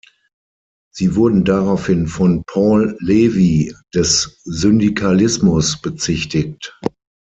[0.91, 6.75] Sie wurden daraufhin von Paul Levi des Syndikalismus bezichtigt.